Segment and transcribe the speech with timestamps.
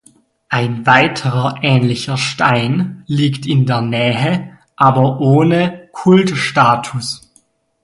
[0.49, 7.31] Ein weiterer ähnlicher Stein liegt in der Nähe, aber ohne Kultstatus.